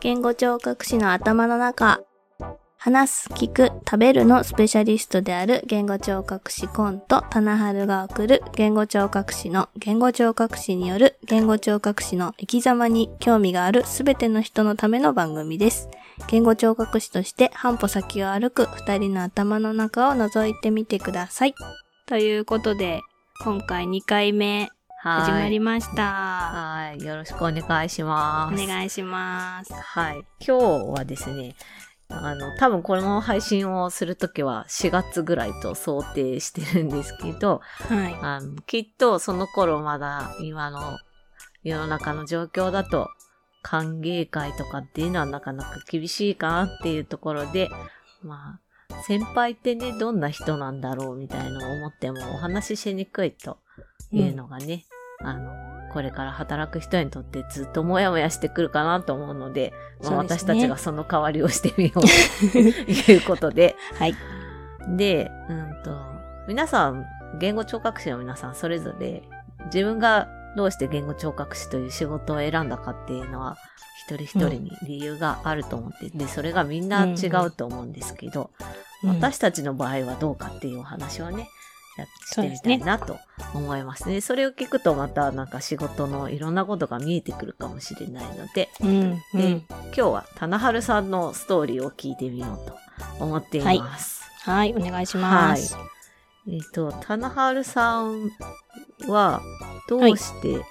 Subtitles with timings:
[0.00, 2.00] 言語聴覚士の頭の中。
[2.76, 14.04] 話す、聞く、食べるのスペシャリストである言語聴覚士コント、棚春が送る言語聴覚士の言語聴覚士による言語聴覚士の生き様に興味があるす。
[14.04, 15.88] べての人のための番組です。
[16.28, 21.54] 言語聴覚士として半歩先を歩く二人の頭の中を覗いてみてください。
[22.06, 23.00] ということで、
[23.42, 24.68] 今回2回目
[25.08, 26.02] 始まりました。
[26.02, 27.04] はい。
[27.04, 28.60] よろしくお願いします。
[28.60, 29.72] お願いします。
[29.72, 30.24] はい。
[30.44, 31.54] 今日はですね、
[32.08, 38.18] あの、多分この配信をするときは4月ぐらいと想定してるんですけど、はい。
[38.20, 40.98] あのきっとその頃まだ今の
[41.62, 43.08] 世の中の状況だと
[43.62, 47.68] 歓迎会とかっていうのはなかなか厳しいかなっていうところで、
[48.24, 48.58] ま
[48.90, 53.58] あ、先輩ってね、どんな人なんだろうみたいなのを思ってもお話ししにくいと
[54.10, 54.84] いうのがね、
[55.20, 55.52] あの、
[55.92, 64.14] これから働く人にとってずっともやもやしてくるかなと思うので、まあ、私たちがその代わりをしてみようということで、 はい。
[64.96, 65.90] で、うんと、
[66.48, 67.06] 皆さん、
[67.38, 69.22] 言語聴覚士の皆さんそれぞれ、
[69.66, 73.56] 自分がどうして言語聴覚士という仕事を選んだかっていうのは、
[74.06, 78.50] 一人一人に理由があると思って、で、それがみんな違うと思うんですけど、
[79.04, 81.48] 私たちの場合はどうかっていうお話をね、
[81.96, 83.18] やってみたいなと
[83.54, 84.20] 思いますね。
[84.20, 89.12] それを聞くとまたなんか仕事のいろんなことが見えてくるかもしれないので、うん。
[89.12, 89.64] うでん。
[89.68, 94.22] 今日は棚春さんのストーリーを聞いてみようと思っています。
[94.42, 95.76] はい、お願いします。
[96.48, 98.30] えっ、と、棚春さん
[99.08, 99.42] は、
[99.88, 100.64] どうして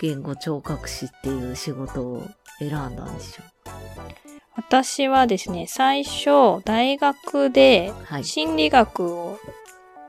[0.00, 2.26] 言語聴覚士っていう仕事を
[2.58, 3.42] 選んだんでしょ
[4.54, 8.24] 私はですね、最初、大学でうはい。
[8.24, 9.38] 心理学を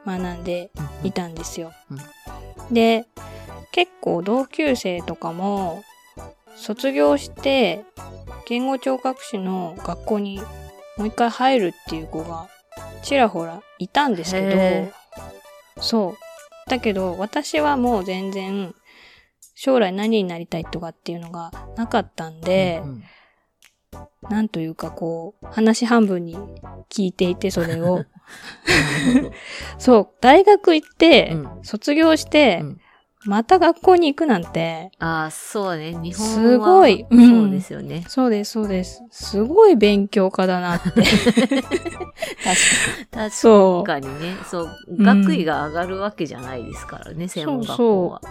[0.06, 0.72] 学んで
[1.04, 1.72] いたんですよ。
[1.92, 1.98] うん
[2.72, 3.06] で、
[3.72, 5.84] 結構同級生とかも、
[6.56, 7.84] 卒業して、
[8.48, 10.40] 言語聴覚士の学校に
[10.98, 12.48] もう一回入るっていう子が
[13.02, 14.92] ちらほらいたんですけへ
[15.76, 16.70] ど、そう。
[16.70, 18.74] だけど、私はもう全然、
[19.56, 23.04] 将来何になりたいとかっていうのがなかったんで、うんうん
[24.30, 26.36] なんというかこう、話半分に
[26.90, 28.06] 聞いていて、それを。
[29.78, 32.80] そう、大学行って、うん卒業して、うん
[33.26, 35.94] また学校に行くなんて、ああ、そうね。
[35.94, 36.34] 日本は。
[36.34, 38.04] すごいうんそうですよね。
[38.10, 39.02] そうです、そうです。
[39.12, 40.90] すごい勉強家だなって。
[43.12, 43.84] 確そう。
[43.86, 44.36] かにね。
[44.50, 44.70] そう。
[44.90, 48.22] うん学位が上がるわけじゃないですからね、専門学校は。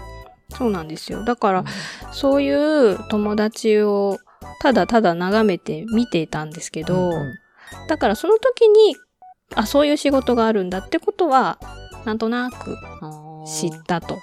[0.51, 1.25] そうなんですよ。
[1.25, 1.65] だから、
[2.11, 2.53] そうい
[2.93, 4.19] う友達を
[4.61, 7.35] ただただ眺めて見ていたんですけど、うんうん
[7.89, 8.95] だからその時に、
[9.57, 11.59] あ、そういう仕事があるんだってことは、
[12.05, 12.77] なんとなく
[13.47, 14.19] 知ったと。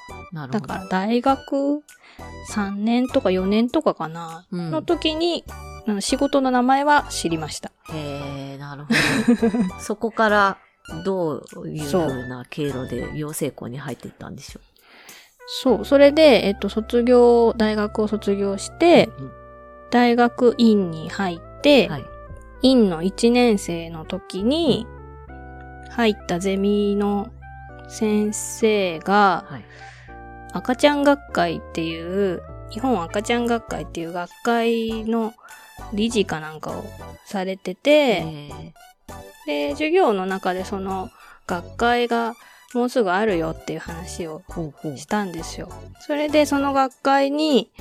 [0.52, 1.84] だから大学
[2.50, 5.44] 3年とか4年とかかな、うんの時に、
[6.02, 7.72] 仕事の名前は知りました。
[7.92, 9.80] へえ、なるほど。
[9.82, 10.58] そこから、
[11.04, 14.60] どういうふうな経路で養成校に入っていったんでしょ
[15.48, 15.86] そう。
[15.86, 19.32] それで、えっと、卒業、大学を卒業して、う。
[19.92, 22.06] 大学院に入って、はい。
[22.62, 24.86] 院の1年生の時に、
[26.00, 27.30] 入ったゼミの
[27.90, 29.66] 先生が、はい。
[30.54, 35.34] 赤ちゃん学会っていう、日本赤ちゃん学会っていう学会の
[35.92, 36.86] 理事かなんかを
[37.26, 38.74] されてて、え
[39.46, 41.10] で、授業の中でその
[41.48, 42.34] 学会が
[42.74, 44.42] もうすぐあるよっていう話を。
[44.96, 45.70] したんですよ。
[46.00, 47.72] それでその学会に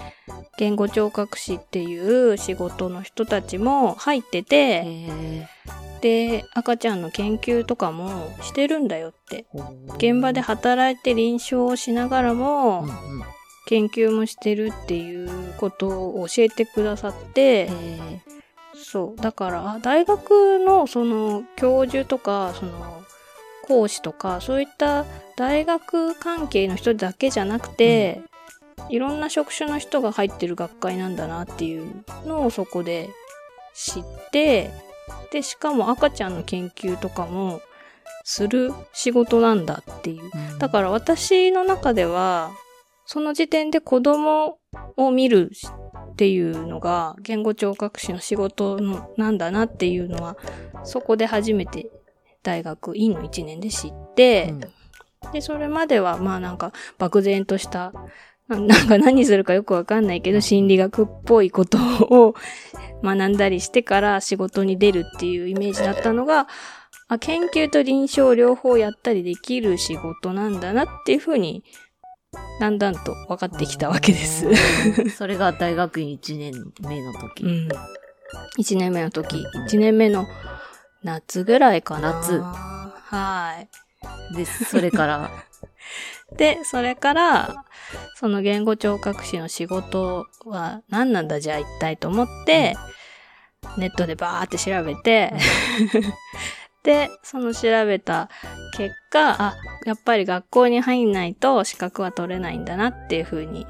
[0.59, 5.49] 言語聴覚士っていう仕事の人たちも入ってて、へ
[6.01, 8.11] で、赤ちゃんの研究とかも
[8.41, 9.47] してるんだよって。
[9.55, 13.39] ー現場で働いて臨床をしながらもうんうん
[13.69, 17.69] 研究もしてるっていうことを教えてくださって、
[18.75, 19.21] そう。
[19.21, 23.03] だから、あ大学のその教授とか、その
[23.67, 25.05] 講師とか、そういった
[25.37, 28.23] 大学関係の人だけじゃなくて、
[28.89, 33.11] いろんな職種の人が入ってる学会なんだなっていうのをそこで
[33.75, 34.71] 知って、
[35.31, 37.61] で、しかも赤ちゃんの研究とかも
[38.25, 40.23] する仕事なんだっていう。
[40.25, 42.51] うんだから私の中では、
[43.07, 44.59] その時点で子供
[44.97, 45.51] を見る
[46.13, 50.37] っていうのが言語聴覚士の仕事のなんだなっていうのは、
[50.85, 51.91] そこで初めて
[52.43, 54.53] 大学院の1年で知って、
[55.33, 57.93] で、それまではまあなんか漠然とした、
[58.49, 62.35] な なんか何するかよくわかんないけど心理学っぽいことを
[63.05, 66.49] 学んだりしてから仕事に出るっていうイメージだったのが、
[67.09, 71.63] あ、研究と臨床両方やったりできる仕事なんだなっていうふうに、
[72.61, 74.47] だんだんと分かってきたわけです。
[74.47, 74.51] う
[75.07, 77.45] んそれが大学院1年目の時。
[77.45, 77.69] うん。
[78.59, 79.37] 1年目の時、
[79.69, 80.27] 1年目の
[81.03, 82.13] 夏ぐらいかな。
[82.21, 83.65] 夏は
[84.33, 84.37] い。
[84.37, 85.31] で、それから、
[86.37, 87.65] で、それから、
[88.17, 92.77] その言語聴覚士の仕事は何なんだじゃあ一体と思って、
[93.77, 95.33] ネットでバーって調べて、
[96.85, 98.29] で、その調べた
[98.77, 103.67] 結果、あ、やっぱり学校に入んないと資格は取れないんだなっていう風に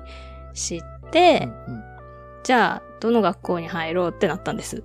[0.55, 0.81] 知っ
[1.11, 1.89] て、うん
[2.49, 4.83] じゃあ、どの学校に入ろうってなったんです。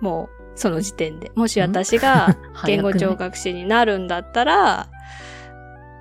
[0.00, 1.30] もう、その時点で。
[1.34, 4.88] もし私が言語聴覚士になるんだったら、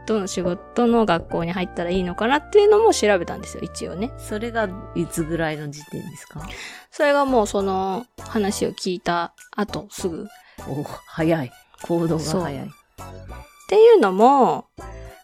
[0.05, 4.11] どの仕事の学校に入ったらいいのかなっていうのも調べたんですよ、一応ね。
[4.17, 6.41] それがいつぐらいの時点ですか？
[6.91, 10.27] それがもうその話を聞いた後すぐ。
[10.67, 11.51] お早い。
[11.83, 12.65] 行動が早い。
[12.65, 12.69] っ
[13.69, 14.65] ていうのも、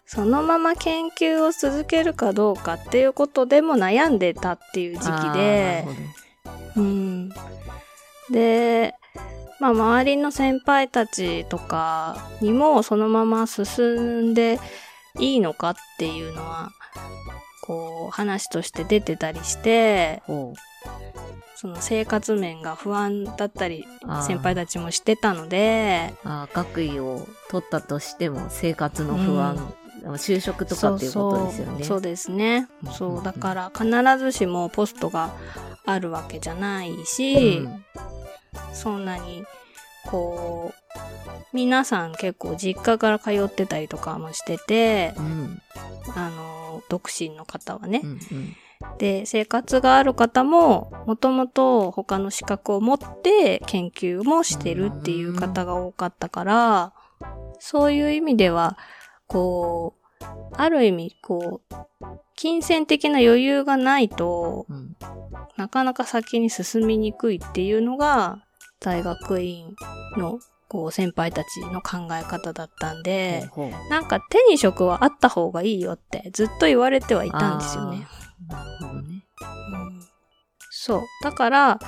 [0.06, 5.86] そのまま研究を続けるかどうかっていうことでも悩んでたっていう時期で
[6.76, 7.28] うん。
[8.30, 8.94] で、
[9.60, 14.58] まあ周りの先輩たちとかにもそのまま進んで
[15.18, 16.70] いいのかっていうのは、
[17.62, 20.22] こう話として出てたりして、
[21.54, 23.86] その生活面が不安だったり
[24.22, 31.84] 先輩たちもしてたので、うあー学位を取ったとしても生活の不安、就職とかっていうことですよね。
[31.84, 32.66] そうですね。
[32.82, 32.88] うん。
[32.88, 32.94] うん。
[32.94, 33.20] そう。
[33.20, 33.86] う、だから必
[34.18, 35.34] ずしもポストが
[35.84, 37.84] あるわけじゃないし、うん
[38.72, 39.44] そんなに、
[40.06, 40.80] こう、
[41.52, 45.62] 皆さん結構実家から通ってたりとかもしてて、うん
[46.14, 48.06] あの、独身の方はねう。
[48.06, 48.56] んうん
[48.96, 56.92] で、生活がある方も、もともと他の資格を持って研究もしてるっていう方が多かったから、
[57.58, 58.78] そういう意味では、
[59.26, 60.24] こう、
[60.54, 61.74] ある意味、こう、
[62.36, 64.96] 金銭的な余裕がないと、うん
[65.56, 68.42] なかなか先に進みにくいっていうのが、
[68.80, 69.74] 大学院
[70.16, 78.06] の、こう、先輩たちの考え方だったんで、ほうほうなんか手に職はあった方がいいよってずっと言われてはいたんですよね。
[78.48, 79.24] なるほどね。
[79.42, 80.00] うん
[80.70, 81.02] そう。
[81.22, 81.78] だから、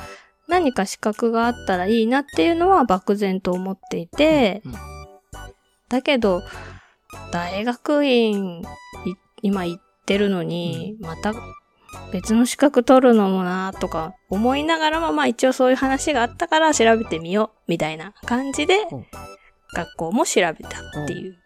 [0.48, 4.74] 何か資格があったらいいなっていうのは漠然と思っていて、うん
[5.92, 6.42] だけど、
[7.32, 8.62] 大学院
[9.04, 11.34] い今行ってるのに、また
[12.12, 19.06] 別の資格取るのもなとか思いながらも、まあ一応そういう話があったから調べてみよう、みたいな感じでうん、
[19.74, 20.54] 学校も調べたっ
[21.06, 21.36] ていう。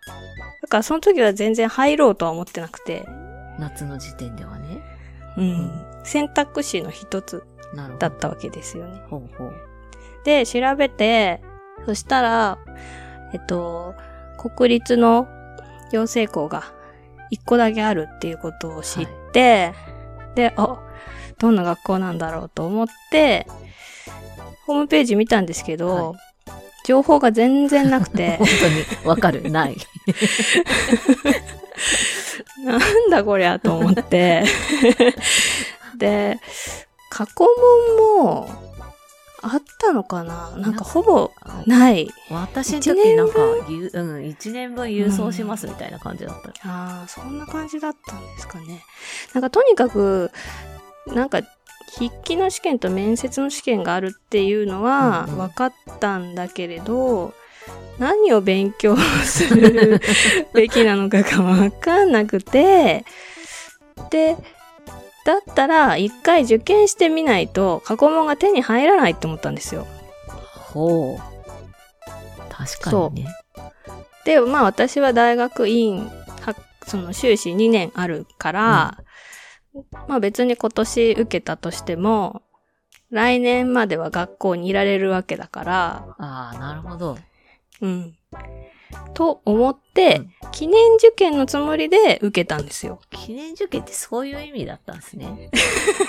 [0.63, 3.07] だからその時は全然入ろうとは思ってなくて、
[3.59, 4.83] 夏の時点ではね。
[5.37, 5.71] うん。
[6.05, 7.45] 選択肢の一つ。
[7.99, 9.03] だったわけですよね。
[9.11, 9.53] ほうほう。
[10.25, 11.43] で、調べて、
[11.85, 12.59] そしたら、
[13.33, 13.95] えっと、
[14.39, 15.29] 国立の
[15.93, 16.65] 養成校が
[17.31, 19.75] 一個だけあるっていうことを知って、
[20.37, 20.79] で、あ、
[21.39, 23.47] どんな学校なんだろうと思って、
[24.67, 26.15] ホームページ見たんですけど、は
[26.85, 29.51] 情報が全然なくて 本、当にわかる。
[29.51, 29.77] ない。
[32.65, 34.45] なんだこりゃと思って。
[35.97, 36.39] で、
[37.11, 37.33] 過去
[37.99, 38.49] 問も
[39.43, 40.51] あったのかな？
[40.59, 41.33] なんかほぼ
[41.67, 42.09] ない。
[42.31, 43.35] 私の時なんか、
[43.69, 46.49] ゆうん、一年分郵送しますみたいな感じだった。
[46.69, 48.83] ああ、そんな感じだったんですかね。
[49.35, 50.31] なんかとにかく、
[51.07, 51.43] なんか
[51.99, 57.35] 筆記の試験と面接の試験があるっていうのはうんうん分かったんだけれど、
[57.99, 60.01] 何を勉強する
[60.53, 63.05] べきなのかが分かんなくて、
[64.11, 64.37] で、
[65.25, 69.87] だったら一回受験してみないと過去問が手に入らないって思ったんですよ。
[70.53, 71.36] ほう。
[72.67, 73.35] 確かにね。
[74.25, 76.09] で、まあ私は大学院、
[76.41, 76.55] は
[76.87, 79.05] その修士2年あるから、
[80.09, 82.43] まあ別に今年受けたとしても、
[83.11, 87.19] 来年までは学校にいられるわけだから、ああ、なるほど。
[87.81, 88.17] うん。
[89.15, 89.79] と思っ
[90.53, 93.01] 記念受験のつもりで受けたんですよ。
[93.11, 95.51] 記念受験ってそういう意味だったんですね。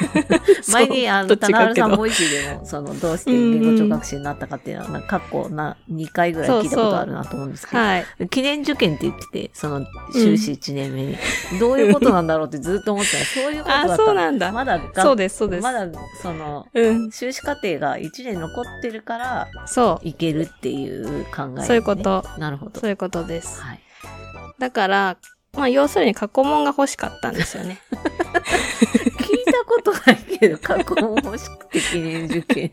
[0.72, 8.06] 前に、あの、どっちかっていうと棚原さん Voicy でも、その、どうして言語聴覚士になったかっていうのは、過去な、2回ぐらい聞いたことあるなと思うんですけど、はい。
[8.30, 11.18] 記念受験って言ってて、その、修士1年目に、
[11.60, 14.52] どういうことなんだろうってずっと思ってたら、そういうことだったあ、そうなんだ。
[14.52, 15.64] まだが、そうです、そうです。
[15.64, 15.88] まだ、
[16.22, 17.12] その、うん。
[17.12, 21.54] 修士課程が1年残ってるから、そいけるっていう考え、う。
[21.56, 21.66] ね。
[21.66, 22.24] そういうこと。
[22.38, 22.80] なるほど。
[22.80, 23.62] そういうことです。
[23.62, 23.77] はい。
[24.60, 25.18] だから、
[25.54, 27.80] まあ要するに過去問が欲しかったんですよね。
[27.92, 32.72] 聞いたことないけど、過去も欲しくて記念受験。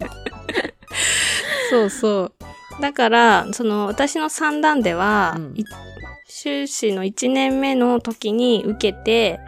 [1.70, 2.32] そうそう。
[2.80, 5.64] だから、その、私の三段では、うんい
[6.26, 9.40] 修士の1年目の時に受けて、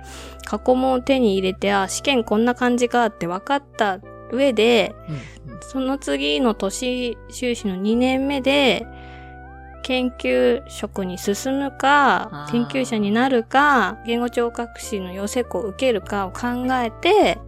[0.47, 3.99] 過去問を手に入れて、あ、試験こんな感じかって分かった
[4.31, 5.21] 上で、うんうん
[5.69, 8.87] その次の年修士の2年目で、
[9.87, 17.39] 研究職に進むか研究者になるか、言語聴覚士の養成校を受けるかを考えて、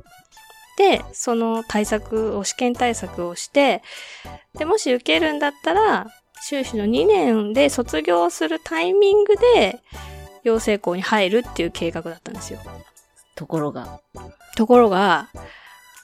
[0.77, 3.83] で、その対策を、試験対策をして、
[4.57, 6.07] で、もし受けるんだったら、
[6.41, 9.81] 修士の2年で卒業するタイミングで、
[10.45, 12.61] 養成校に入るっていう計画だったんですよ。
[13.35, 14.01] ところが、
[14.55, 15.29] ところが、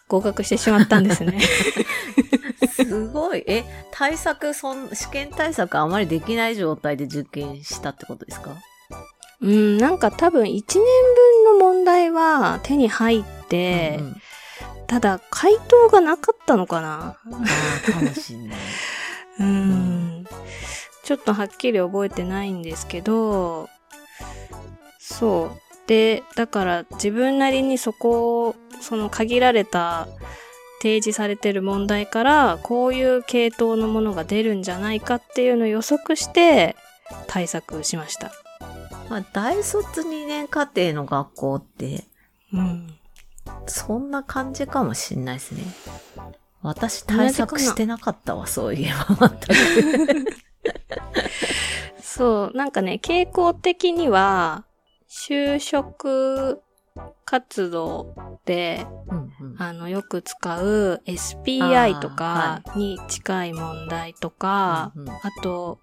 [0.08, 1.38] 合格してしまったんですね。
[2.66, 3.44] すごい。
[3.47, 8.56] え、対策、そん、試験対策あまりできない状態で受験したってことですか？
[9.40, 14.16] うん、なんか多分1年分の問題は手に入って、うんうん
[14.87, 16.92] ただ回答がなかったのかな？
[16.92, 17.16] あ
[17.88, 18.59] あ、かもしんない。
[19.40, 20.26] うん。
[21.02, 23.71] ちょっとはっきり覚えてないんですけど、
[25.00, 25.50] そう。
[25.88, 30.06] で、だから自分なりにそこを、その限られた
[30.84, 36.76] 提示されてる問題から、こういう系統のものが出るんじゃないかっていうのを予測して
[37.26, 38.32] 対策しました。
[39.08, 42.04] まあ、大卒2年課程の学校って、
[42.52, 42.98] うん。
[43.66, 45.62] そんな感じかもしんないですね。
[46.60, 49.32] 私対策してなかったわ、そういえば。
[52.02, 54.66] そう、なんかね、傾向的には、
[55.08, 56.62] 就職
[57.24, 59.56] 活動で、うんうん。
[59.58, 65.10] あの、よく使う SPI とかに近い問題とか、うんうん。
[65.10, 65.80] あと、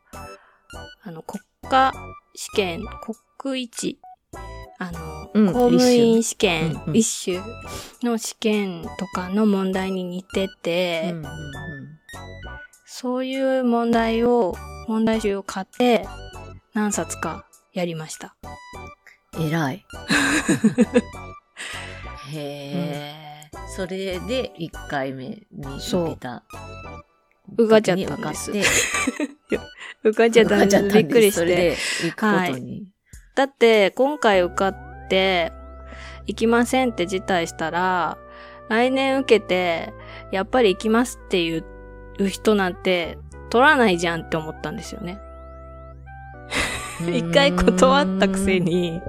[1.03, 1.93] あの、国家
[2.35, 2.81] 試験、
[3.37, 3.99] 国一、
[4.79, 6.97] あの、うん公務員試験、うんうん。
[6.97, 7.41] 一種
[8.03, 11.15] の試験とかの問題に似てて、
[12.85, 14.55] そういう問題を、
[14.87, 16.05] 問題集を買って、
[16.73, 18.35] 何冊かやりました。
[19.47, 19.85] 偉い。
[22.33, 26.43] へえ、それで1回目に受けた。
[27.57, 28.51] 受かっちゃったんです
[30.03, 30.83] 受か っちゃったんです。
[30.83, 31.39] びっくりして。
[31.39, 32.87] それで行くことに。
[33.35, 35.51] だって、今回受かって、
[36.27, 38.17] 行きませんって辞退したら、
[38.69, 39.93] 来年受けて、
[40.31, 43.17] やっぱり行きますっていう人なんて、
[43.49, 45.19] 取らないじゃんって思ったんですよね。
[47.11, 49.01] 一回断ったくせに、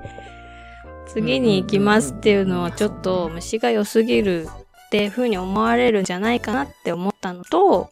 [1.13, 4.49] 次に行きますっていうのはちょっと虫が良すぎる
[4.87, 7.91] っていう風に思われるんじゃないかなって思ったのと、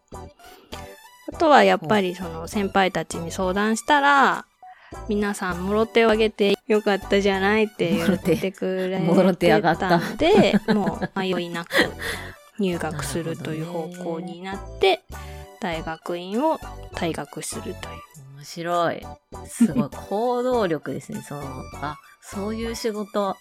[1.32, 4.46] あとはやっぱりその先輩たちに相談したら、
[5.08, 8.98] 皆さんもろ手を挙げてよかったじゃないって言ってくれ
[9.36, 11.70] てったたので、もう迷いなく
[12.58, 15.02] 入学するという方向になって、
[15.60, 16.58] 大学院を
[16.94, 17.76] 退学するという。
[18.36, 19.06] 面白い。
[19.46, 19.90] すごい。
[19.90, 21.22] 行動力ですね。
[21.22, 21.42] その、
[21.82, 23.36] あ、そういう仕事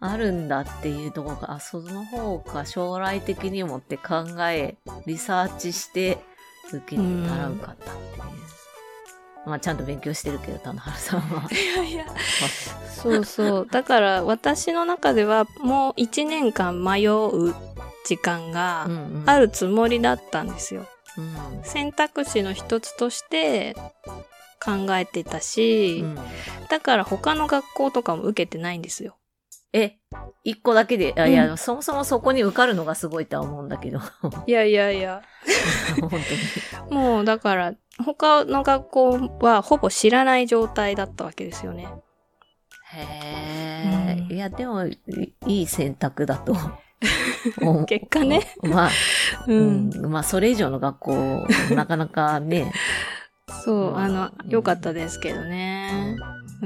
[0.00, 6.18] あるんだっていうところが、あ、その方が将来的にもって考え、リサーチして
[6.72, 8.24] 受けたら受かったっていう。
[9.46, 11.48] まあ、ちゃんと勉強してるけど、田原さんは。
[11.52, 12.06] いやいや。
[13.02, 13.68] そうそう。
[13.70, 17.54] だから私の中ではもう一年間迷う
[18.04, 18.88] 時間が
[19.26, 19.46] ある。
[19.46, 20.86] るつもりだったんですよ。
[21.18, 21.60] うん。
[21.62, 23.76] 選択肢の一つとして
[24.64, 26.18] 考えてたし、うん
[26.68, 29.16] だから他の学校とかも受けてないんですよ。
[29.72, 29.98] え、
[30.44, 34.00] 一個だけで、あいや、うそもそもそこに受かるのがすごいとは思うんだけど。
[34.46, 35.22] いやいやいや。
[36.00, 36.96] 本当に。
[36.96, 41.88] もうだから他の学校はほぼ知らない状態だったわけですよね。
[42.92, 44.98] へえ、うんいや、でも、い
[45.46, 46.52] いい選択だと
[47.60, 47.86] 思う。
[47.86, 48.40] 結果ね。
[48.62, 48.90] まあ、
[49.46, 49.52] う。
[49.52, 52.72] うんん、まあ、それ以上の学校、なかなかね。
[53.64, 56.16] そう、あのう、ん良かったですけどね。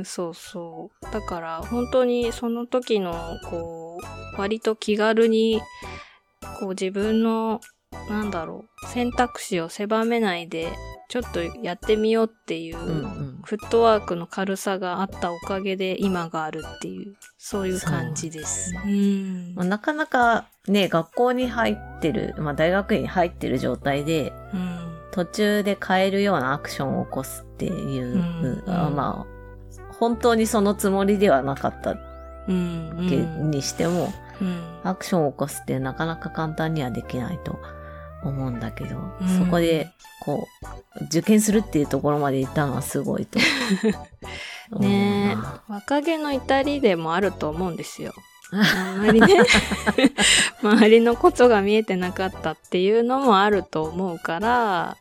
[0.05, 1.13] そうそう。
[1.13, 3.99] だから本当にその時のこ
[4.37, 5.61] う割と気軽に
[6.61, 7.61] こう自分の
[8.11, 10.73] なんだろう選択肢を狭めないで
[11.09, 12.77] ちょっとやってみようっていう。
[13.49, 18.75] フットワークの軽さがあったおかげで今があるっていうそういう感じです。
[18.85, 31.97] うんまあ、なかなかね、学校に入ってる、まあ、大学院に入ってる状態で、うん途中で変えるようなアクションを起こすっていう、うんあまあ、本当にそのつもりではなかった。
[32.49, 33.51] うんけうん。
[33.51, 34.63] にしても、うん。
[34.83, 37.59] アクションを起こすってなかなか簡単にはできないと
[38.23, 39.29] 思うんだけど、うん。
[39.39, 39.91] そこで、
[40.25, 40.49] こ
[41.01, 43.39] う、受験するっていうところまで行ったのはすごいと。
[44.81, 45.73] ねえ。
[45.73, 48.13] 若気の至りでもあると思うんですよ。
[48.53, 49.43] あんまりね、
[50.63, 54.97] 周りのことが見えてなかったっていうのもあると思うから、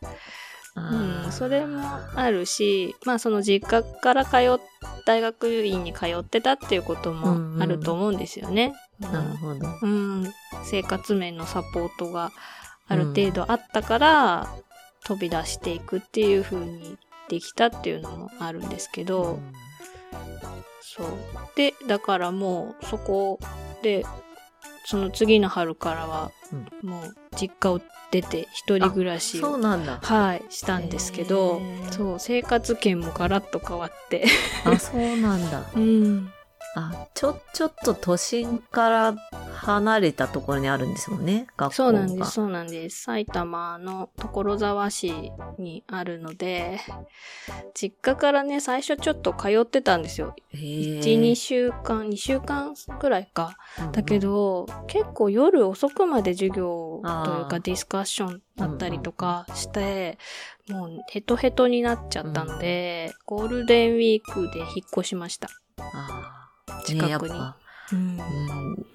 [0.76, 1.82] うん、それも
[2.14, 4.58] あるし、まあその実家から通っ、
[5.06, 8.74] 大学院に通ってたっていうこともあると思うんですよね。
[9.00, 9.68] なるほど。
[9.82, 10.32] うん、
[10.64, 12.32] 生活面のサポートが
[12.86, 14.48] ある程度あったから、
[15.04, 19.38] 飛び出していくっていう風にできたっていうのもあるんですけど、
[20.96, 21.06] そう。
[21.54, 23.38] で、だからもうそこ
[23.82, 24.04] で、
[24.86, 26.32] その次の春からは、
[26.82, 27.80] もう実家を
[28.10, 29.98] 出て一人暮らしを、そうなんだ。
[30.02, 34.24] はい、したんですけどそう、生活圏もガラッと変わって。
[34.64, 35.64] あ、そうなんだ。
[35.74, 36.32] うん。
[36.74, 39.16] あ、ちょ、ちょっと都心から
[39.52, 41.70] 離れたところにあるんですもんね、学校が。
[41.70, 43.02] そうなんです、そうなんです。
[43.02, 46.80] 埼玉の所沢市にあるので、
[47.74, 50.34] 実家からね、最初ちょっと通ってたんですよ。
[50.50, 53.56] へー1、2週間、2週間くらいか。
[53.92, 60.18] だけ、ど、結構夜遅くまで授業というかディスカッションだったりとかして、
[60.68, 65.48] もうヘトヘトになっちゃったので、ゴールデンウィークで引っ越しました。
[65.78, 66.37] あー
[66.84, 67.34] 近くに
[67.90, 68.20] うん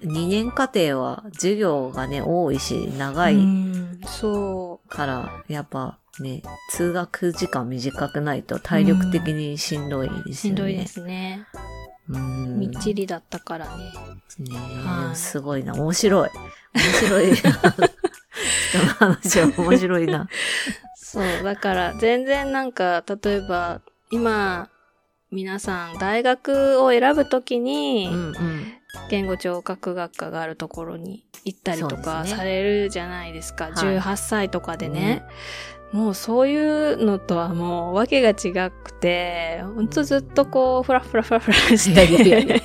[0.02, 10.34] うん、2年課程は授業がね、多いし、長いうんそから、やっぱね、通学時間短くないと体力的にしんどいでう、すよね。
[10.34, 11.46] しんどいですね。
[12.08, 12.58] うん。
[12.60, 13.72] みっちりだったからね。
[14.38, 14.56] ね
[15.12, 15.74] え、すごいな。
[15.74, 16.30] 面白い。
[16.74, 17.34] 面白い。
[17.34, 20.28] 人の話は面白いな。
[20.94, 24.68] そう、だから全然なんか、例えば、今、
[25.34, 28.34] 皆さん大学を選ぶときに、うんうん。
[29.10, 33.64] 言語聴覚学科があるところに行ったりとかされるじゃないですか。
[33.64, 33.72] はい。
[33.98, 35.00] 18歳とかでね。
[35.00, 35.26] ね。
[35.92, 42.62] もうそういうのとはもう訳が違くて、ほんとずっとこう、ふらふらふらふらして、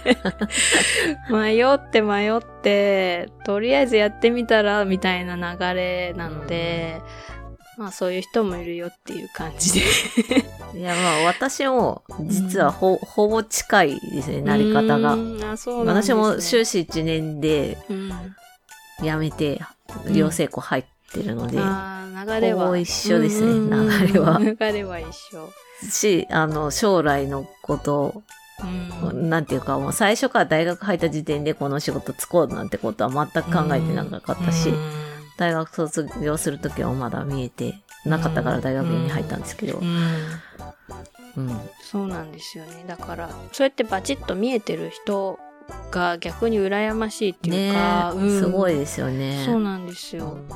[1.29, 7.03] 迷って迷って、とりあえずやってみたら、みたいな流れなので、
[7.79, 9.79] まあそういう人もいるよっていう感じで。
[10.77, 15.13] いや、まあ私も、実はほ、ほぼ近いですね、なり方が。
[15.13, 15.17] う。
[15.17, 18.11] ーんあそうなんです私ねも修士1年でうん。
[19.01, 19.61] 辞めて、
[20.05, 20.83] うん寮生校入っ
[21.13, 22.65] てるので、あー流れは。
[22.65, 24.07] ほぼ一緒ですねうんうんうん。
[24.07, 24.39] 流れは。
[24.39, 25.49] 流れは一緒。
[25.89, 28.21] し、あの、将来のこと
[29.01, 29.29] うん。
[29.29, 35.08] なんていうか、もう最初から大学入った時点でこの仕事つこうなんてことは全く考えてなかったし、うん
[35.39, 37.75] 大学卒業するときはまだ見えて
[38.05, 39.87] なかったから大学院に入ったんですけどう、ん
[41.37, 41.59] うん。
[41.81, 42.83] そうなんですよね。
[42.85, 45.39] だから、そうやってバチッと見えてる人
[45.91, 49.43] が逆に羨ましいっていうねか、うんすごいですよね。
[49.45, 50.25] そうなんですよ。
[50.25, 50.49] うん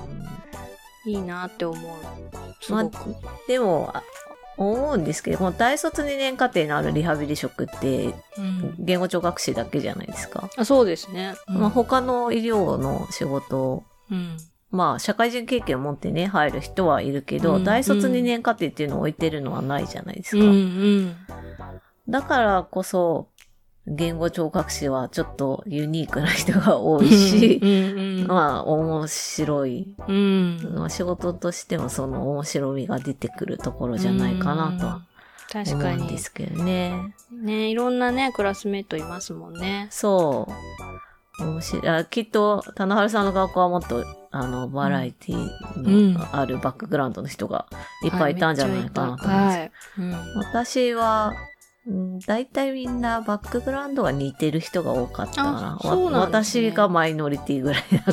[1.05, 2.01] いいなって思う。
[2.61, 3.15] すごく。
[3.47, 4.03] でも、あ
[4.55, 10.49] 思うんですけど、この大卒2年課程のあるリハビリ職って、うん言語聴覚士だけじゃないですか。
[10.55, 11.35] あそうですね。
[11.47, 14.37] うんまあ、他の医療の仕事うん
[14.73, 20.43] まあ、社会人経験を持ってね、入る人はいるけど、うん大卒2年課程っていうのを置いてるのはないじゃないですか。
[20.43, 21.15] うんうん。
[22.09, 23.29] だからこそ、
[23.85, 29.95] 言語聴覚士はちょっとユニークな人が多いし、うんうんまあ、面白い。
[30.07, 30.73] うん。
[30.73, 35.01] まあ仕事としてもその面白みが出てくるところじゃないかなとは
[35.51, 36.17] 確かに思うんで。
[36.17, 37.13] すけどね。
[37.31, 39.87] ね、いろんなね、クラスメートいますもんね。
[39.91, 40.47] そ
[41.39, 41.43] う。
[41.43, 47.67] 面白いあきっと、棚春さんの学校はもっと、あの、バラエティうんのあるバックグラウンドの人が
[48.03, 49.27] いっぱいいたんじゃないかなと思います。
[49.27, 49.71] はい。
[49.99, 51.33] うん私は、
[51.85, 55.79] うん大体みんなバックグラウンドが似てる人が多かったかな。
[55.83, 58.11] なね私がマイノリティぐらいだか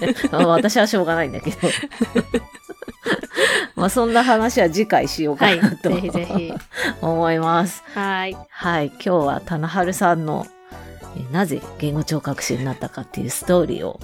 [0.00, 0.14] らね。
[0.32, 1.56] まあ私はしょうがないんだけど。
[3.76, 5.60] まあそんな話は次回しようはい。
[5.60, 6.54] かなと、ぜひぜひ。
[7.02, 7.84] 思います。
[7.94, 8.36] はい。
[8.48, 8.86] はい。
[8.86, 10.46] 今日は棚春さんの
[11.16, 14.00] えなぜ言語聴覚士になったかっていうストーリーを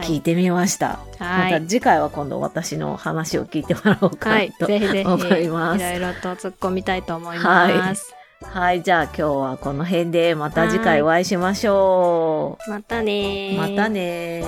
[0.00, 0.98] 聞いてみました。
[1.18, 4.64] はい、また次回は今度私の話を聞いてもらおうかと思います。
[4.64, 8.14] はい、ぜひぜひいろいろと突っ込みたいと思います。
[8.42, 12.70] はい、はい、じゃあ今日はこの辺でまた次回お会いしましょう。
[12.70, 14.44] またねまたね